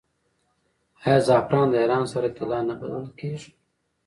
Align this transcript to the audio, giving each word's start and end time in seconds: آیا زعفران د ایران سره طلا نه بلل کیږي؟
آیا 1.03 1.17
زعفران 1.27 1.67
د 1.71 1.75
ایران 1.81 2.05
سره 2.13 2.27
طلا 2.37 2.59
نه 2.67 2.75
بلل 2.81 3.05
کیږي؟ 3.19 3.49